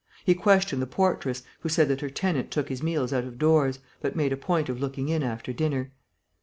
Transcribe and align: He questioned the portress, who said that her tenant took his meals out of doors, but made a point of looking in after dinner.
He 0.25 0.33
questioned 0.33 0.81
the 0.81 0.87
portress, 0.87 1.43
who 1.59 1.69
said 1.69 1.87
that 1.89 2.01
her 2.01 2.09
tenant 2.09 2.49
took 2.49 2.69
his 2.69 2.81
meals 2.81 3.13
out 3.13 3.23
of 3.25 3.37
doors, 3.37 3.77
but 4.01 4.15
made 4.15 4.33
a 4.33 4.35
point 4.35 4.67
of 4.67 4.79
looking 4.79 5.09
in 5.09 5.21
after 5.21 5.53
dinner. 5.53 5.91